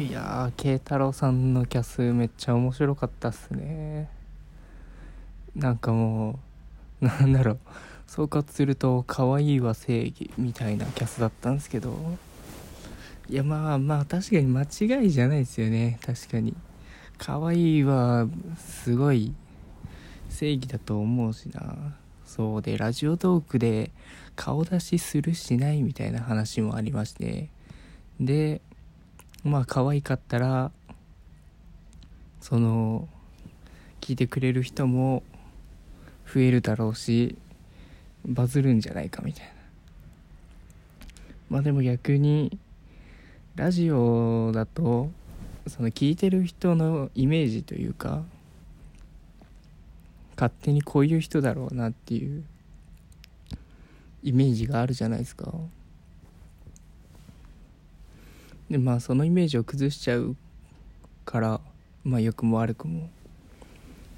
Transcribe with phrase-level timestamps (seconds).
[0.00, 4.08] いやー慶太郎さんのキャスめっちゃ面白かったっすね。
[5.56, 6.38] なんかも
[7.02, 7.58] うなんだろう
[8.06, 11.96] 総括すると可愛いは正義みたいなキャスだったんですけど。
[13.28, 15.98] いやまあまあ確かに間違いじゃないですよね。
[16.06, 16.54] 確かに。
[17.18, 19.34] 可愛いはすごい
[20.30, 21.74] 正義だと思うしな。
[22.24, 23.90] そうでラジオトークで
[24.36, 27.48] 顔出しするしないみたいな話もありまして。
[28.20, 28.60] で
[29.44, 30.70] まあ可愛かったら
[32.40, 33.08] その
[34.00, 35.22] 聞いてくれる人も
[36.32, 37.36] 増えるだろうし
[38.24, 39.52] バズるんじゃないかみたいな。
[41.50, 42.58] まあでも逆に
[43.56, 45.10] ラジオだと
[45.66, 48.22] その聞いてる人のイメージというか
[50.36, 52.44] 勝手にこういう人だろうなっていう
[54.22, 55.52] イメージがあるじゃないですか。
[58.70, 60.36] でまあそのイメージを崩しちゃう
[61.24, 61.60] から
[62.04, 63.10] まあ良くも悪くも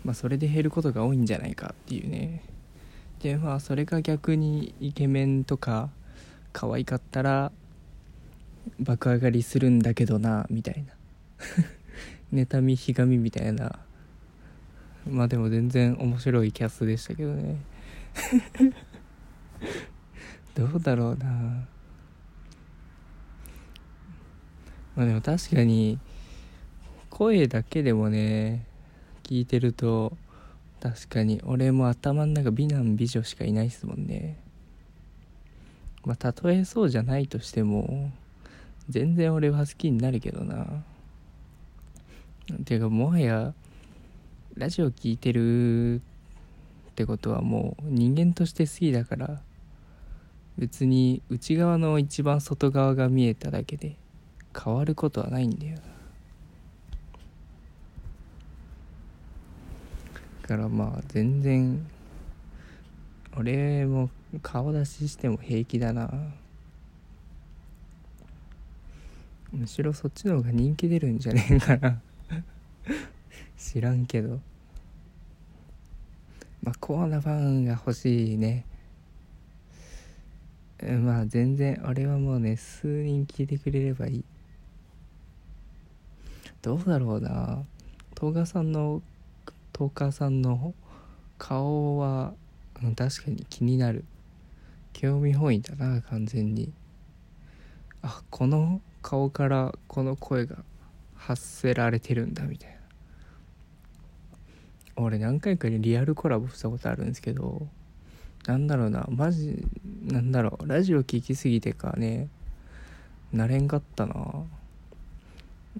[0.05, 2.43] まあそれで減ることが多いんじゃないかっていうね。
[3.21, 5.91] でまあそれが逆にイケメンとか
[6.53, 7.53] 可愛かったら
[8.78, 10.95] 爆上がりするんだけどなみたいな。
[12.33, 13.78] 妬みひがみみたいな。
[15.09, 17.56] まあでも全然面白いキャスでしたけどね。
[20.55, 21.67] どうだろうな。
[25.01, 25.98] まあでも確かに
[27.09, 28.67] 声だけでもね
[29.23, 30.12] 聞いてると
[30.79, 34.37] 確かに俺も頭の中美男美女しかいないっすもんね。
[36.05, 38.12] まあたとえそうじゃないとしても
[38.91, 40.67] 全然俺は好きになるけどな。
[42.67, 43.55] ていうかもはや
[44.55, 46.01] ラジオ聴いてるっ
[46.95, 49.41] てことはもう人間として好きだから
[50.59, 53.97] 別に内側の一番外側が見えただけで。
[54.59, 55.79] 変わることはないんだよ
[60.43, 61.87] だからまあ全然
[63.37, 64.11] 俺も
[64.43, 66.11] 顔出ししても平気だな。
[69.53, 72.00] むしろそっちの方が人気出るんじゃねえかな。
[73.59, 74.41] 知らんけど。
[76.62, 78.65] まあコアなファンが欲しいね。
[80.82, 84.25] まあ全然俺はもうね数人聞いてくれればいい。
[86.62, 87.65] どうだろうな。
[88.19, 89.03] 東賀さんの
[89.72, 90.75] トーカーさんの
[91.38, 92.34] 顔は、
[92.97, 94.04] 確かに気になる。
[94.93, 96.72] 興味本位だな完全に。
[98.03, 100.56] あこの顔からこの声が
[101.15, 102.76] 発せられてるんだみたいな。
[104.97, 107.66] 俺何回かにリアルコラボしたことあるんですけど
[108.47, 109.65] なんだろうなマジ
[110.04, 112.28] なんだろうラジオ聴きすぎてかね
[113.32, 114.44] なれんかったな。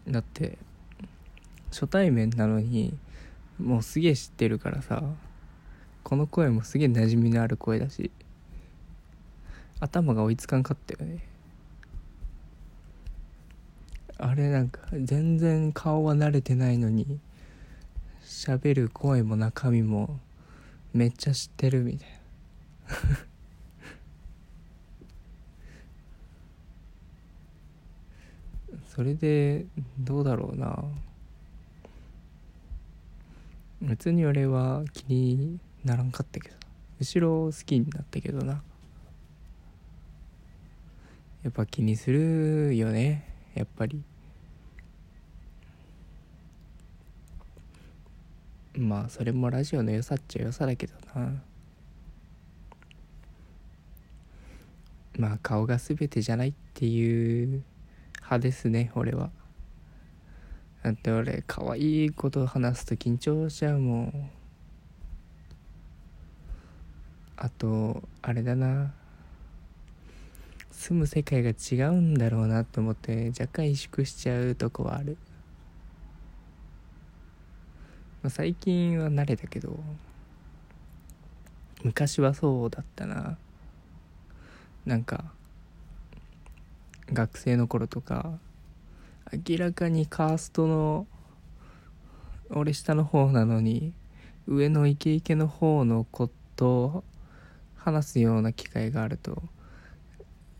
[0.08, 0.56] だって
[1.70, 2.97] 初対面なのに
[3.58, 5.03] もうすげえ知ってるからさ
[6.03, 8.10] この声もすげえ馴染みのある声だし
[9.81, 11.25] 頭が追いつかんかったよね。
[14.19, 17.19] あれなんか全然顔は慣れてないのに
[18.22, 20.20] 喋る声も中身も
[20.92, 22.16] めっちゃ知ってるみたいな。
[28.94, 29.64] それで
[29.98, 30.84] どうだろうな。
[33.82, 36.56] 別に俺は気にならんかったけど。
[37.00, 38.62] 後ろ好きになったけどな。
[41.42, 43.26] やっぱ気にするよね。
[43.54, 44.02] やっぱり。
[48.74, 51.42] まあそれもラジオの良さっちゃ良さだけどな。
[55.19, 57.64] まあ顔が全てじゃないっていう
[58.16, 59.30] 派ですね俺は。
[60.82, 64.30] だって俺可愛いこと話すと緊張しちゃうもん。
[67.36, 68.92] あとあれだな。
[70.70, 75.19] 住む世界が違うんだろうなと思って若干萎縮しちゃうとこはある。
[78.22, 79.78] まあ、最近は慣れたけど
[81.82, 83.37] 昔はそうだったな。
[84.87, 85.25] なんか
[87.12, 88.38] 学生の頃とか
[89.32, 91.06] 明らかにカーストの
[92.50, 93.93] 俺下の方なのに
[94.49, 97.05] 上のイケイケの方の子と
[97.77, 99.43] 話すような機会があると。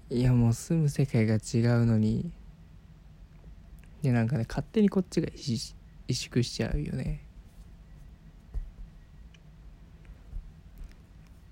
[0.09, 2.31] いやもう住む世界が違うのに。
[4.03, 5.75] でなんかね勝手にこっちが萎
[6.09, 7.25] 縮しちゃうよね。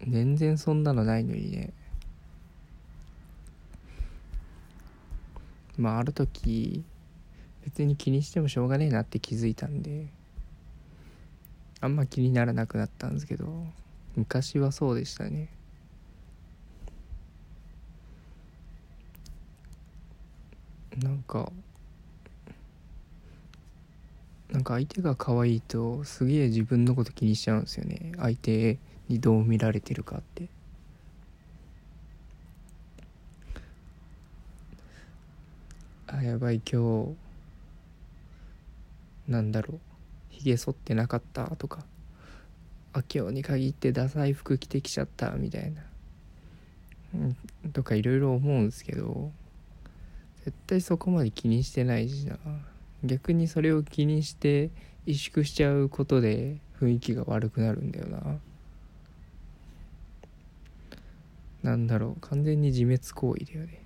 [0.07, 1.73] 全然そんなのないのにね。
[5.77, 6.85] まあある時
[7.69, 10.07] 別に気にしてもしょうがねえなって気づいたんで
[11.83, 13.67] あんま気にならなくなったんですけど
[14.17, 15.51] 昔はそうでしたね。
[20.97, 21.53] なんか
[24.51, 28.13] なんか相手が可愛いとすげえ自分のこと気にしちゃうんですよね。
[28.17, 28.79] 相手
[29.09, 30.49] にどう見られてるかって。
[36.07, 37.28] あやばい今日
[39.29, 39.79] なんだろう。
[40.31, 41.85] ひげ剃ってなかったとか。
[42.95, 45.83] あ今日に限ってダサい服着てきちゃったみたいな、
[47.15, 49.31] うん、とかいろいろ思うんですけど。
[50.45, 52.39] 絶対そこまで気にしてないしな。
[53.05, 54.71] 逆にそれを気にして
[55.07, 58.39] 萎縮しちゃうことで雰囲気が悪くなるんだよな。
[61.63, 62.21] なんだろう。
[62.21, 63.83] 完全に自滅行為だよね。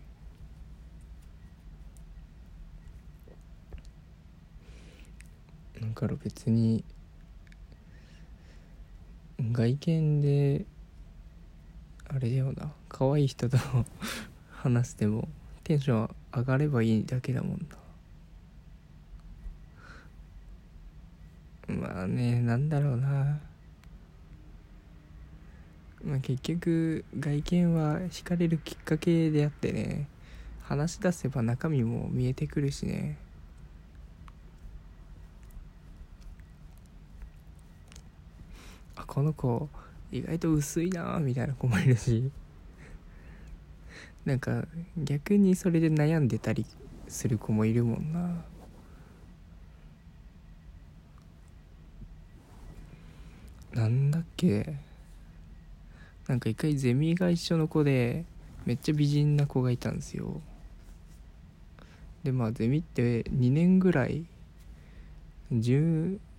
[5.92, 6.84] から別に
[9.38, 10.64] 外見で
[12.08, 13.56] あれだよな可愛い人と
[14.52, 15.28] 話しても
[15.64, 17.66] テンション上がればいいだけだもん
[21.68, 21.74] な。
[21.74, 23.40] まあねなんだろうな。
[26.04, 30.08] まあ結局外見は惹かれるきっかけであってね
[30.62, 33.16] 話し出せば中身も見えてくるしね。
[39.12, 39.68] この子
[40.10, 42.30] 意外と薄いなみたいな子もいるし。
[44.24, 44.66] なんか
[44.96, 46.64] 逆にそれで悩んでたり
[47.08, 48.42] する子もいるもんな。
[53.74, 54.76] なんだっけ。
[56.26, 58.24] なんか一回ゼミが一緒の子で
[58.64, 60.40] めっちゃ美人な子がいたんですよ。
[62.24, 64.24] でまあゼミって2年ぐらい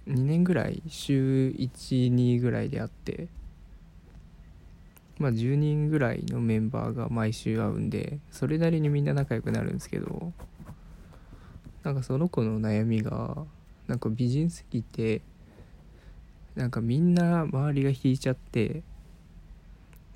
[0.08, 3.28] 2年ぐらい週12ぐらいであって
[5.18, 10.34] まあ10人ぐらいのメンバーが毎週会うんでそれなりにみんな仲良くなるんですけど
[11.84, 13.38] なんかその子の悩みが
[13.88, 15.22] なんか美人すぎて
[16.56, 18.84] なんかみんな周りが引いちゃって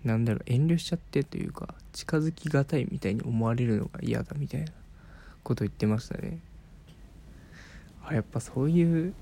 [0.03, 4.71] なんだろう遠慮しちゃってというか近づきがたいみたいに思われるのが嫌だみたいな
[5.43, 6.39] こと言ってましたね。
[8.05, 9.13] あやっぱそういう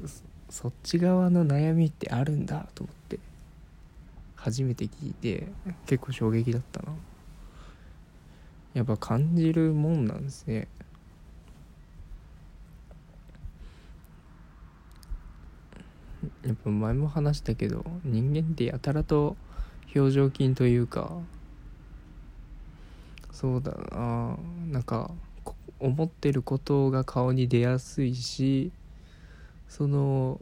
[0.56, 3.20] そっち側の悩みってあるんだと思って
[4.38, 5.50] 初めて聞いて
[5.86, 6.94] 結構衝撃だったな。
[8.74, 10.70] やっぱ感じるもんなんですね。
[16.46, 19.36] やっぱ前も話したけど人間ってやたらと
[19.94, 21.12] 表情筋というか
[23.34, 24.38] そうだな。
[24.72, 25.12] なんか
[25.82, 28.72] 思ってることが顔に出やすいし
[29.68, 30.40] その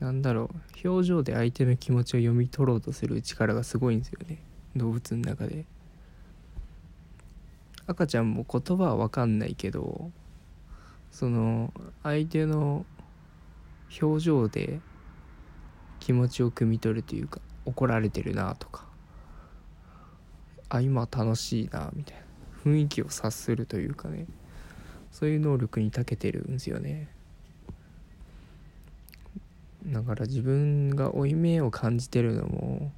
[0.00, 0.50] なんだろ
[0.84, 4.42] う表情で相手の気持ちを読み取ろうとする力がすごいんですよね。
[4.74, 5.64] 動物の中で。
[7.86, 10.10] 赤ちゃんも言葉は分かんないけど
[11.12, 11.72] その
[12.02, 12.84] 相手の
[14.02, 14.80] 表情で
[16.00, 18.86] 気持ちを汲み取るというか怒られてるなとか
[20.68, 22.22] あ今楽しいなみたいな。
[22.64, 24.26] 雰囲気を察するというかね。
[25.16, 27.08] そういう能力に長けてるんですよね。
[29.86, 32.92] だから自分が負い目を感じてるのも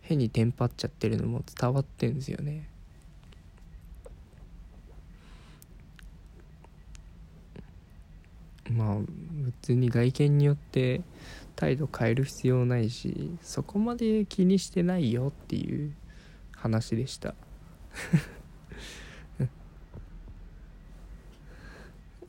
[0.00, 2.68] 変にテンパっちゃってるのも伝わってんですよね。
[8.68, 8.96] まあ
[9.60, 11.02] 別に外見によって
[11.54, 15.94] 態度変える必要ないしそこまで気にしてないよっていう
[16.56, 17.36] 話でした。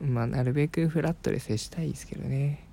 [0.04, 2.66] まあなるべくフラットで接したいですけどね。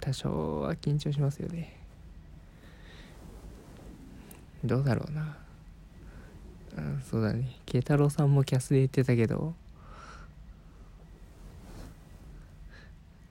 [0.00, 1.78] 多少は緊張しますよね。
[4.64, 5.36] どうだろうな。
[6.76, 7.56] あそうだね。
[7.66, 9.54] 慶太郎さんもキャスで言ってたけど。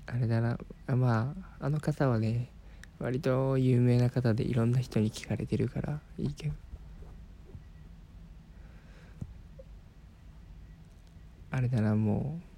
[0.07, 0.57] あれだな。
[0.87, 2.49] あまああの方はね
[2.99, 6.53] 割と有名な方でいろんな人に聞かれてるからいいけど。
[11.53, 12.50] あれだなもう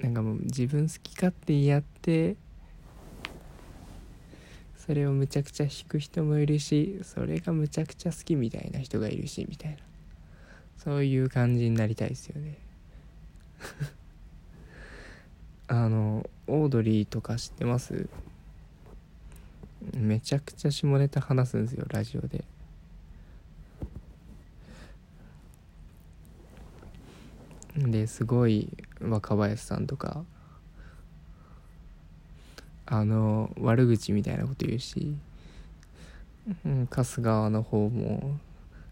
[0.00, 2.36] なんかもう自分好き勝手やって
[4.76, 9.78] それをむちゃくちゃ弾く人もいるしそれがむちゃくちゃ好きみたいな人がいるしみたいな。
[10.76, 12.58] そういう感じになりたいですよね。
[15.66, 18.08] あのオードリーとか知ってます？
[19.96, 22.44] めちゃくちゃ下ネタ話すんですよラジオで。
[27.76, 28.68] ですごい
[29.00, 30.24] 若林さんとか
[32.86, 35.16] あの悪口みたいなこと言うし、
[36.64, 38.38] うん、春日の方も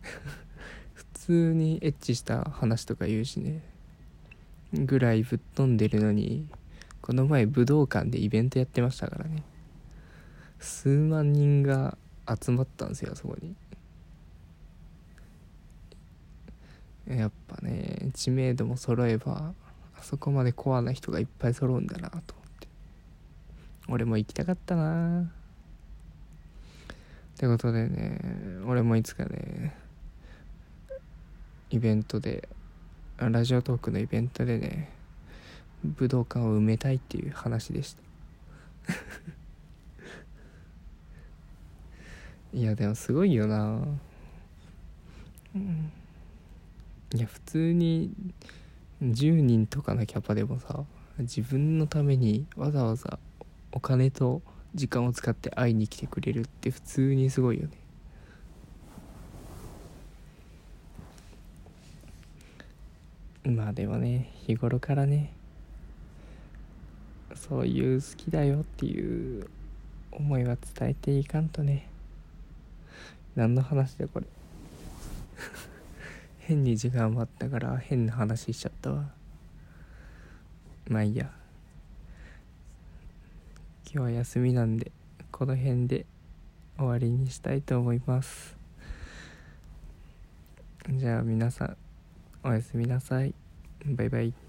[0.92, 3.62] 普通にエッチした話とか言うしね。
[4.74, 6.48] ぐらいぶっ飛んでるのに
[7.00, 9.42] この前武道館でイベントやってましたからね。
[10.58, 11.96] 数万人が
[12.28, 13.54] 集まったんですよそこに。
[17.06, 19.52] やっぱね知名度も揃えば
[19.98, 22.22] あそこまでコアな人がいっぱい揃うんだなと思っ
[22.60, 22.68] て。
[23.88, 25.22] 俺も行きたかったな。
[25.22, 25.26] っ
[27.36, 28.20] てことでね
[28.66, 29.76] 俺もいつかね
[31.70, 32.48] イベントで
[33.18, 34.90] ラジオトークのイベントでね
[35.84, 38.02] 武道館を埋めたいっていう話でした。
[42.56, 43.84] いやでもすごいよな。
[45.54, 45.92] うん。
[47.14, 48.10] いや普通に
[49.00, 50.82] 10人とかのキャパでもさ
[51.20, 53.20] 自分のためにわざわざ
[53.70, 54.42] お金と
[54.74, 57.70] 時間を使って会いに来てくれるって普通にすごいよね。
[63.44, 65.32] まあでもね日頃からね
[67.36, 69.48] そういう好きだよっていう
[70.10, 71.88] 思いは伝えていかんとね。
[73.36, 74.26] 何の話だこれ。
[76.46, 79.10] 変に時間余ったから変な話しちゃったわ。
[80.88, 81.30] まあいいや。
[83.90, 84.92] 今日は休みなんで
[85.30, 86.04] この辺で
[86.76, 88.56] 終わりにしたいと思います。
[90.90, 91.76] じゃあ皆さん
[92.42, 93.32] おやすみなさい。
[93.86, 94.43] バイバイ。